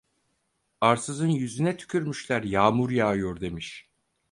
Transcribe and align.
Arsızın 0.81 1.27
yüzüne 1.27 1.77
tükürmüşler, 1.77 2.43
yağmur 2.43 2.91
yağıyor 2.91 3.41
demiş. 3.41 3.89